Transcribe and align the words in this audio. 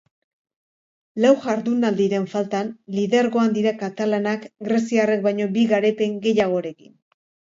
Lau 1.25 1.33
jardunaldiren 1.43 2.23
faltan, 2.31 2.71
lidergoan 2.95 3.53
dira 3.57 3.75
katalanak 3.83 4.49
greziarrek 4.69 5.23
baino 5.29 5.47
bi 5.59 5.67
garaipen 5.75 6.19
gehiagorekin. 6.27 6.91